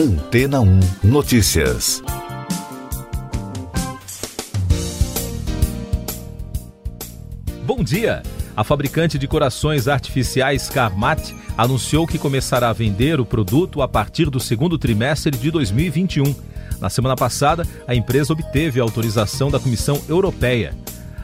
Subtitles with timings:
[0.00, 2.02] Antena 1 Notícias.
[7.66, 8.22] Bom dia!
[8.56, 14.30] A fabricante de corações artificiais Carmat anunciou que começará a vender o produto a partir
[14.30, 16.34] do segundo trimestre de 2021.
[16.80, 20.74] Na semana passada, a empresa obteve a autorização da Comissão Europeia.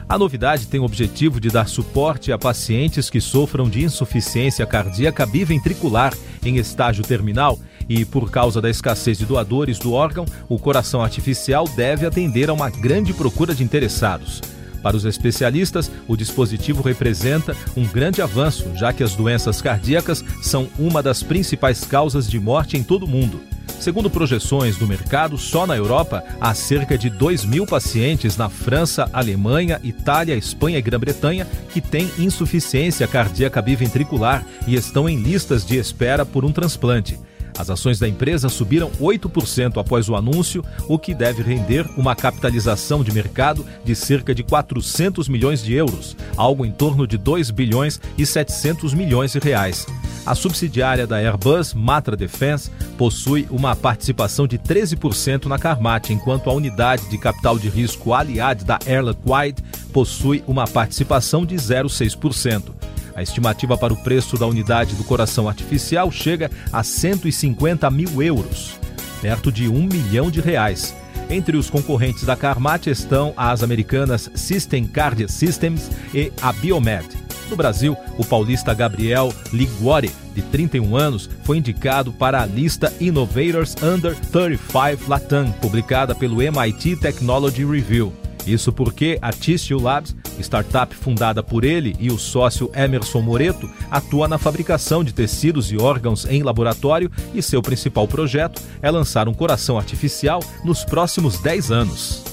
[0.09, 5.25] A novidade tem o objetivo de dar suporte a pacientes que sofram de insuficiência cardíaca
[5.25, 6.13] biventricular
[6.45, 7.59] em estágio terminal
[7.89, 12.53] e, por causa da escassez de doadores do órgão, o coração artificial deve atender a
[12.53, 14.41] uma grande procura de interessados.
[14.81, 20.69] Para os especialistas, o dispositivo representa um grande avanço, já que as doenças cardíacas são
[20.79, 23.41] uma das principais causas de morte em todo o mundo.
[23.79, 29.09] Segundo projeções do mercado, só na Europa há cerca de 2 mil pacientes na França,
[29.13, 35.77] Alemanha, Itália, Espanha e Grã-Bretanha que têm insuficiência cardíaca biventricular e estão em listas de
[35.77, 37.19] espera por um transplante.
[37.57, 43.03] As ações da empresa subiram 8% após o anúncio, o que deve render uma capitalização
[43.03, 47.99] de mercado de cerca de 400 milhões de euros, algo em torno de 2 bilhões
[48.17, 49.87] e 700 milhões de reais.
[50.27, 56.53] A subsidiária da Airbus, Matra Defense, possui uma participação de 13% na Carmat, enquanto a
[56.53, 62.73] unidade de capital de risco Aliad da Air Liquide possui uma participação de 0,6%.
[63.15, 68.77] A estimativa para o preço da unidade do coração artificial chega a 150 mil euros,
[69.21, 70.93] perto de um milhão de reais.
[71.29, 77.26] Entre os concorrentes da Carmat estão as americanas System Cardia Systems e a Biomed.
[77.49, 83.75] No Brasil, o paulista Gabriel Liguori, de 31 anos, foi indicado para a lista Innovators
[83.81, 88.13] Under 35 Latam, publicada pelo MIT Technology Review.
[88.45, 94.27] Isso porque a Tissue Labs, startup fundada por ele e o sócio Emerson Moreto, atua
[94.27, 99.33] na fabricação de tecidos e órgãos em laboratório e seu principal projeto é lançar um
[99.33, 102.23] coração artificial nos próximos 10 anos.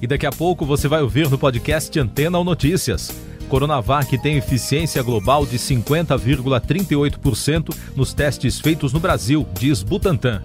[0.00, 3.27] E daqui a pouco você vai ouvir no podcast Antena ou Notícias.
[3.48, 10.44] Coronavac tem eficiência global de 50,38% nos testes feitos no Brasil, diz Butantan.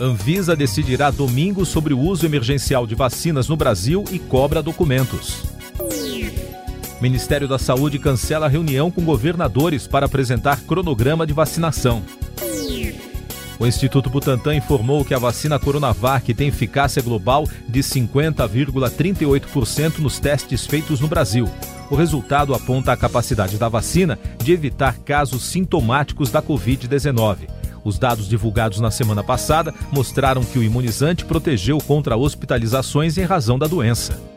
[0.00, 5.42] Anvisa decidirá domingo sobre o uso emergencial de vacinas no Brasil e cobra documentos.
[7.00, 12.02] Ministério da Saúde cancela reunião com governadores para apresentar cronograma de vacinação.
[13.60, 20.64] O Instituto Butantan informou que a vacina Coronavac tem eficácia global de 50,38% nos testes
[20.64, 21.46] feitos no Brasil.
[21.90, 27.50] O resultado aponta a capacidade da vacina de evitar casos sintomáticos da Covid-19.
[27.84, 33.58] Os dados divulgados na semana passada mostraram que o imunizante protegeu contra hospitalizações em razão
[33.58, 34.29] da doença.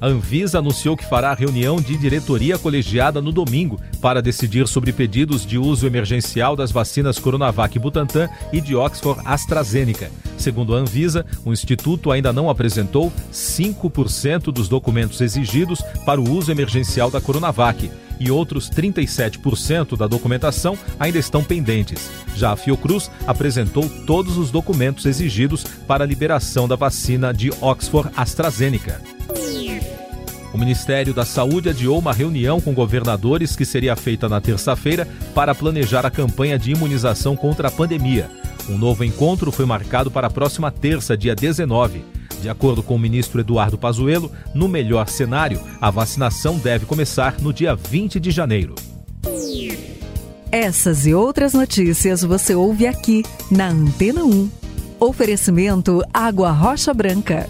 [0.00, 5.44] A Anvisa anunciou que fará reunião de diretoria colegiada no domingo para decidir sobre pedidos
[5.44, 10.10] de uso emergencial das vacinas Coronavac Butantan e de Oxford AstraZeneca.
[10.36, 16.52] Segundo a Anvisa, o instituto ainda não apresentou 5% dos documentos exigidos para o uso
[16.52, 22.08] emergencial da Coronavac e outros 37% da documentação ainda estão pendentes.
[22.36, 28.10] Já a Fiocruz apresentou todos os documentos exigidos para a liberação da vacina de Oxford
[28.16, 29.17] AstraZeneca.
[30.58, 35.54] O Ministério da Saúde adiou uma reunião com governadores que seria feita na terça-feira para
[35.54, 38.28] planejar a campanha de imunização contra a pandemia.
[38.68, 42.04] Um novo encontro foi marcado para a próxima terça, dia 19.
[42.42, 47.52] De acordo com o ministro Eduardo Pazuello, no melhor cenário, a vacinação deve começar no
[47.52, 48.74] dia 20 de janeiro.
[50.50, 54.50] Essas e outras notícias você ouve aqui na Antena 1.
[54.98, 57.48] Oferecimento Água Rocha Branca.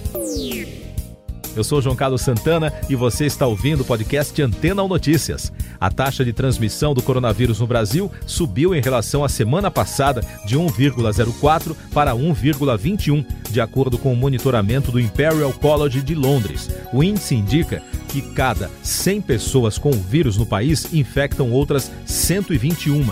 [1.58, 5.52] Eu sou João Carlos Santana e você está ouvindo o podcast Antena ou Notícias.
[5.80, 10.56] A taxa de transmissão do coronavírus no Brasil subiu em relação à semana passada de
[10.56, 16.70] 1,04 para 1,21, de acordo com o monitoramento do Imperial College de Londres.
[16.92, 23.04] O índice indica que cada 100 pessoas com o vírus no país infectam outras 121.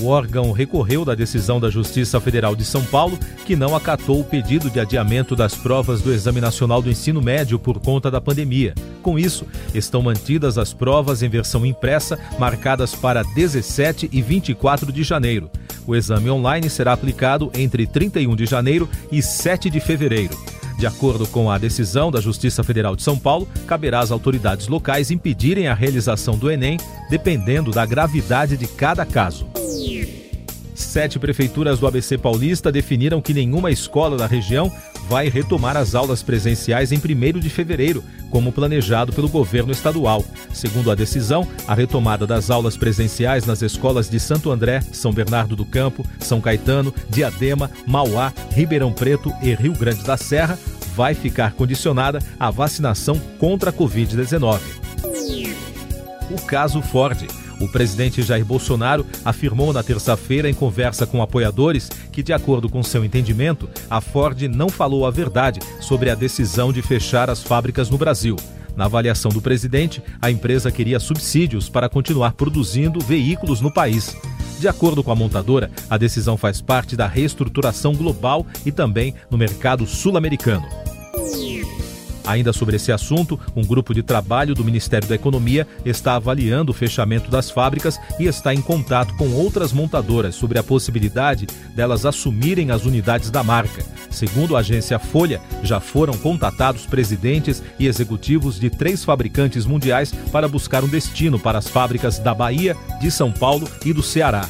[0.00, 4.24] O órgão recorreu da decisão da Justiça Federal de São Paulo, que não acatou o
[4.24, 8.74] pedido de adiamento das provas do Exame Nacional do Ensino Médio por conta da pandemia.
[9.00, 15.02] Com isso, estão mantidas as provas em versão impressa, marcadas para 17 e 24 de
[15.02, 15.48] janeiro.
[15.86, 20.36] O exame online será aplicado entre 31 de janeiro e 7 de fevereiro.
[20.78, 25.10] De acordo com a decisão da Justiça Federal de São Paulo, caberá às autoridades locais
[25.10, 26.78] impedirem a realização do Enem,
[27.08, 29.46] dependendo da gravidade de cada caso.
[30.74, 34.70] Sete prefeituras do ABC Paulista definiram que nenhuma escola da região
[35.08, 40.24] vai retomar as aulas presenciais em 1 de fevereiro, como planejado pelo governo estadual.
[40.52, 45.54] Segundo a decisão, a retomada das aulas presenciais nas escolas de Santo André, São Bernardo
[45.54, 50.58] do Campo, São Caetano, Diadema, Mauá, Ribeirão Preto e Rio Grande da Serra
[50.96, 54.60] vai ficar condicionada à vacinação contra a Covid-19.
[56.30, 57.45] O caso Ford.
[57.60, 62.82] O presidente Jair Bolsonaro afirmou na terça-feira, em conversa com apoiadores, que, de acordo com
[62.82, 67.88] seu entendimento, a Ford não falou a verdade sobre a decisão de fechar as fábricas
[67.88, 68.36] no Brasil.
[68.76, 74.14] Na avaliação do presidente, a empresa queria subsídios para continuar produzindo veículos no país.
[74.60, 79.38] De acordo com a montadora, a decisão faz parte da reestruturação global e também no
[79.38, 80.66] mercado sul-americano.
[82.26, 86.74] Ainda sobre esse assunto, um grupo de trabalho do Ministério da Economia está avaliando o
[86.74, 92.72] fechamento das fábricas e está em contato com outras montadoras sobre a possibilidade delas assumirem
[92.72, 93.84] as unidades da marca.
[94.10, 100.48] Segundo a agência Folha, já foram contatados presidentes e executivos de três fabricantes mundiais para
[100.48, 104.48] buscar um destino para as fábricas da Bahia, de São Paulo e do Ceará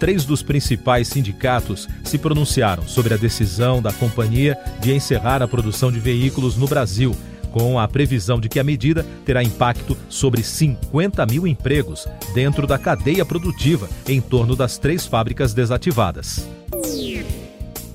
[0.00, 5.92] três dos principais sindicatos se pronunciaram sobre a decisão da companhia de encerrar a produção
[5.92, 7.14] de veículos no Brasil,
[7.52, 12.78] com a previsão de que a medida terá impacto sobre 50 mil empregos dentro da
[12.78, 16.48] cadeia produtiva em torno das três fábricas desativadas.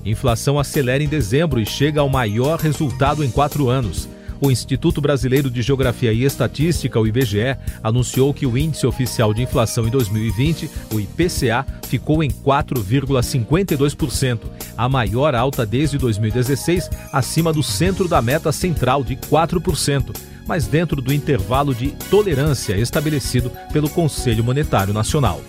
[0.04, 4.08] Inflação acelera em dezembro e chega ao maior resultado em quatro anos
[4.40, 9.42] o Instituto Brasileiro de Geografia e Estatística, o IBGE, anunciou que o índice oficial de
[9.42, 14.40] inflação em 2020, o IPCA, ficou em 4,52%,
[14.76, 20.14] a maior alta desde 2016, acima do centro da meta central de 4%,
[20.46, 25.40] mas dentro do intervalo de tolerância estabelecido pelo Conselho Monetário Nacional.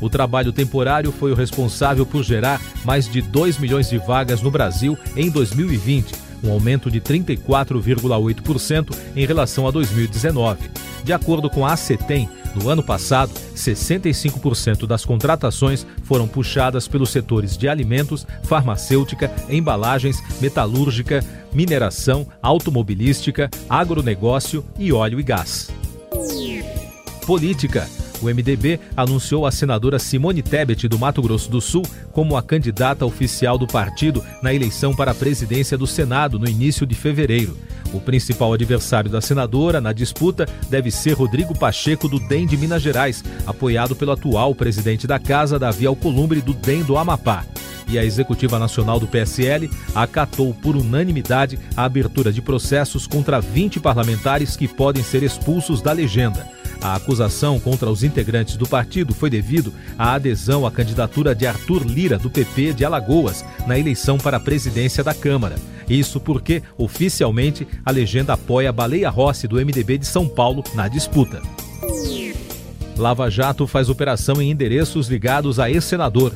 [0.00, 4.50] O trabalho temporário foi o responsável por gerar mais de 2 milhões de vagas no
[4.50, 10.70] Brasil em 2020 um aumento de 34,8% em relação a 2019.
[11.04, 17.56] De acordo com a ACETEM, no ano passado, 65% das contratações foram puxadas pelos setores
[17.56, 25.70] de alimentos, farmacêutica, embalagens, metalúrgica, mineração, automobilística, agronegócio e óleo e gás.
[27.24, 27.88] Política.
[28.22, 31.82] O MDB anunciou a senadora Simone Tebet do Mato Grosso do Sul
[32.12, 36.86] como a candidata oficial do partido na eleição para a presidência do Senado no início
[36.86, 37.56] de fevereiro.
[37.92, 42.82] O principal adversário da senadora na disputa deve ser Rodrigo Pacheco do DEM de Minas
[42.82, 47.44] Gerais, apoiado pelo atual presidente da casa, Davi Alcolumbre do DEM do Amapá
[47.90, 53.80] e a Executiva Nacional do PSL acatou por unanimidade a abertura de processos contra 20
[53.80, 56.46] parlamentares que podem ser expulsos da legenda.
[56.82, 61.86] A acusação contra os integrantes do partido foi devido à adesão à candidatura de Arthur
[61.86, 65.56] Lira, do PP de Alagoas, na eleição para a presidência da Câmara.
[65.88, 71.42] Isso porque, oficialmente, a legenda apoia Baleia Rossi, do MDB de São Paulo, na disputa.
[72.96, 76.32] Lava Jato faz operação em endereços ligados a ex-senador.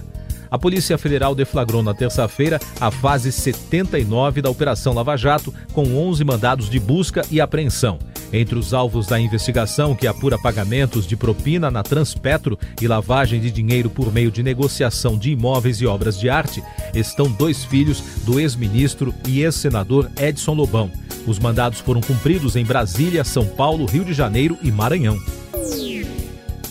[0.51, 6.23] A Polícia Federal deflagrou na terça-feira a fase 79 da Operação Lava Jato, com 11
[6.25, 7.99] mandados de busca e apreensão.
[8.35, 13.49] Entre os alvos da investigação, que apura pagamentos de propina na Transpetro e lavagem de
[13.49, 16.61] dinheiro por meio de negociação de imóveis e obras de arte,
[16.93, 20.91] estão dois filhos do ex-ministro e ex-senador Edson Lobão.
[21.29, 25.17] Os mandados foram cumpridos em Brasília, São Paulo, Rio de Janeiro e Maranhão.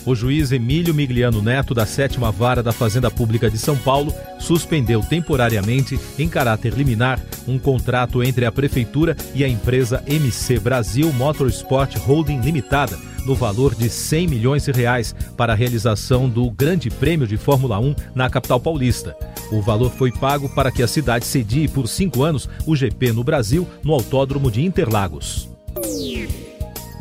[0.06, 5.02] O juiz Emílio Migliano Neto, da sétima vara da Fazenda Pública de São Paulo, suspendeu
[5.02, 11.96] temporariamente, em caráter liminar, um contrato entre a Prefeitura e a empresa MC Brasil Motorsport
[11.98, 17.26] Holding Limitada, no valor de 100 milhões de reais, para a realização do Grande Prêmio
[17.26, 19.16] de Fórmula 1 na capital paulista.
[19.52, 23.24] O valor foi pago para que a cidade cedie por cinco anos o GP no
[23.24, 25.50] Brasil, no Autódromo de Interlagos.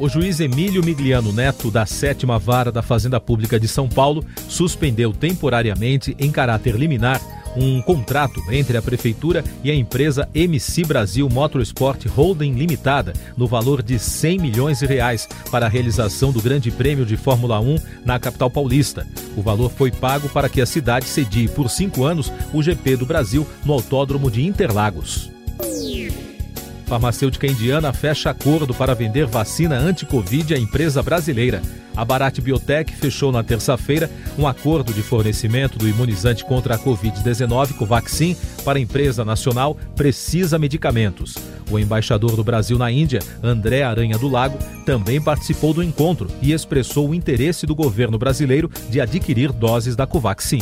[0.02, 5.12] O juiz Emílio Migliano Neto, da sétima vara da Fazenda Pública de São Paulo, suspendeu
[5.12, 7.21] temporariamente, em caráter liminar,
[7.56, 13.80] um contrato entre a Prefeitura e a empresa MC Brasil Motorsport Holding Limitada, no valor
[13.80, 18.18] de 100 milhões de reais, para a realização do Grande Prêmio de Fórmula 1 na
[18.18, 19.06] capital paulista.
[19.37, 23.06] O valor foi pago para que a cidade cedie por cinco anos o GP do
[23.06, 25.30] Brasil no Autódromo de Interlagos.
[26.92, 31.62] Farmacêutica indiana fecha acordo para vender vacina anti-Covid à empresa brasileira.
[31.96, 37.78] A Bharat Biotech fechou na terça-feira um acordo de fornecimento do imunizante contra a Covid-19
[37.78, 41.34] Covaxin para a empresa nacional Precisa Medicamentos.
[41.70, 46.52] O embaixador do Brasil na Índia, André Aranha do Lago, também participou do encontro e
[46.52, 50.61] expressou o interesse do governo brasileiro de adquirir doses da Covaxin.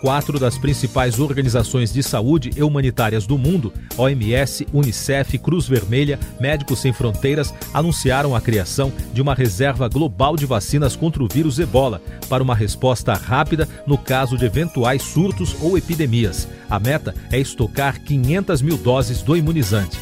[0.00, 6.78] Quatro das principais organizações de saúde e humanitárias do mundo, OMS, Unicef, Cruz Vermelha, Médicos
[6.78, 12.00] Sem Fronteiras, anunciaram a criação de uma reserva global de vacinas contra o vírus ebola,
[12.28, 16.46] para uma resposta rápida no caso de eventuais surtos ou epidemias.
[16.70, 19.98] A meta é estocar 500 mil doses do imunizante.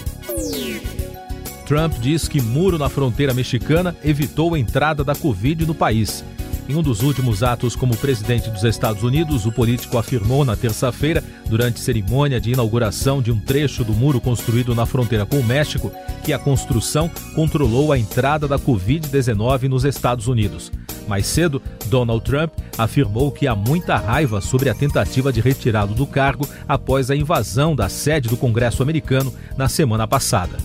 [1.67, 6.23] Trump diz que muro na fronteira mexicana evitou a entrada da Covid no país.
[6.69, 11.23] Em um dos últimos atos como presidente dos Estados Unidos, o político afirmou na terça-feira,
[11.49, 15.93] durante cerimônia de inauguração de um trecho do muro construído na fronteira com o México,
[16.25, 20.73] que a construção controlou a entrada da Covid-19 nos Estados Unidos.
[21.07, 26.05] Mais cedo, Donald Trump afirmou que há muita raiva sobre a tentativa de retirá-lo do
[26.05, 30.57] cargo após a invasão da sede do Congresso americano na semana passada.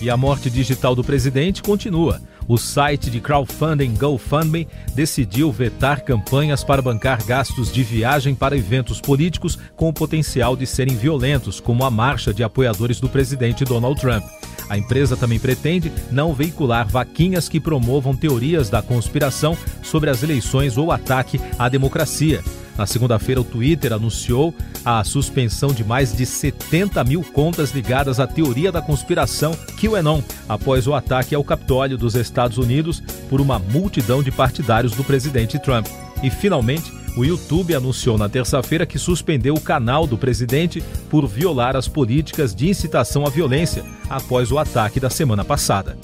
[0.00, 2.18] E a morte digital do presidente continua.
[2.48, 9.02] O site de crowdfunding GoFundMe decidiu vetar campanhas para bancar gastos de viagem para eventos
[9.02, 14.00] políticos com o potencial de serem violentos, como a marcha de apoiadores do presidente Donald
[14.00, 14.37] Trump.
[14.68, 20.76] A empresa também pretende não veicular vaquinhas que promovam teorias da conspiração sobre as eleições
[20.76, 22.42] ou ataque à democracia.
[22.78, 28.26] Na segunda-feira, o Twitter anunciou a suspensão de mais de 70 mil contas ligadas à
[28.26, 34.22] teoria da conspiração QAnon, após o ataque ao Capitólio dos Estados Unidos por uma multidão
[34.22, 35.88] de partidários do presidente Trump.
[36.22, 41.74] E, finalmente, o YouTube anunciou na terça-feira que suspendeu o canal do presidente por violar
[41.74, 45.98] as políticas de incitação à violência após o ataque da semana passada.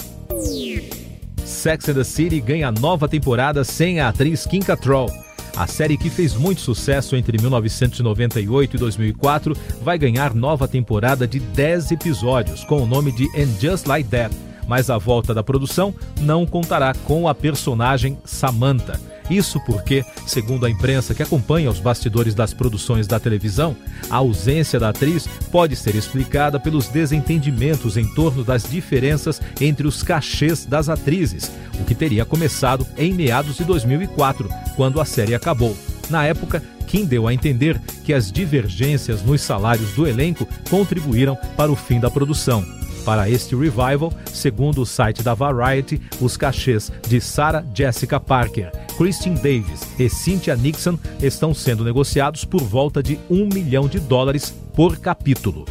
[1.44, 5.08] Sex and the City ganha nova temporada sem a atriz Kim Cattrall.
[5.56, 11.38] A série que fez muito sucesso entre 1998 e 2004 vai ganhar nova temporada de
[11.38, 14.34] 10 episódios com o nome de And Just Like That,
[14.66, 19.00] mas a volta da produção não contará com a personagem Samantha.
[19.30, 23.74] Isso porque, segundo a imprensa que acompanha os bastidores das produções da televisão,
[24.10, 30.02] a ausência da atriz pode ser explicada pelos desentendimentos em torno das diferenças entre os
[30.02, 35.74] cachês das atrizes, o que teria começado em meados de 2004, quando a série acabou.
[36.10, 41.72] Na época, Kim deu a entender que as divergências nos salários do elenco contribuíram para
[41.72, 42.64] o fim da produção.
[43.04, 49.36] Para este revival, segundo o site da Variety, os cachês de Sarah Jessica Parker, Christine
[49.36, 54.96] Davis e Cynthia Nixon estão sendo negociados por volta de um milhão de dólares por
[54.98, 55.66] capítulo.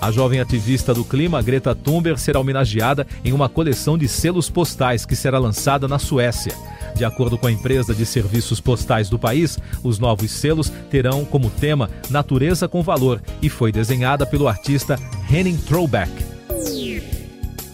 [0.00, 5.06] A jovem ativista do clima, Greta Thunberg, será homenageada em uma coleção de selos postais
[5.06, 6.52] que será lançada na Suécia.
[6.96, 11.50] De acordo com a empresa de serviços postais do país, os novos selos terão como
[11.50, 14.98] tema Natureza com Valor e foi desenhada pelo artista
[15.30, 16.10] Henning Throwback.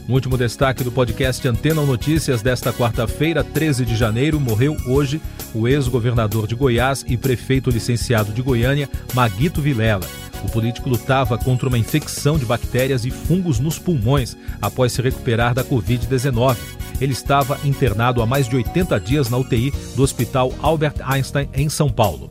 [0.09, 5.21] Um último destaque do podcast Antena Notícias desta quarta-feira, 13 de janeiro, morreu hoje
[5.55, 10.05] o ex-governador de Goiás e prefeito licenciado de Goiânia, Maguito Vilela.
[10.45, 15.55] O político lutava contra uma infecção de bactérias e fungos nos pulmões após se recuperar
[15.55, 16.57] da Covid-19.
[17.03, 21.69] Ele estava internado há mais de 80 dias na UTI do Hospital Albert Einstein, em
[21.69, 22.31] São Paulo.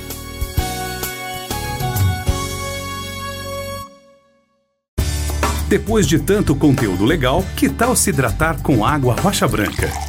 [5.67, 10.08] Depois de tanto conteúdo legal, que tal se hidratar com água rocha branca?